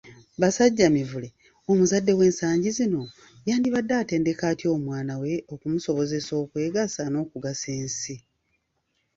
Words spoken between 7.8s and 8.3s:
ensi?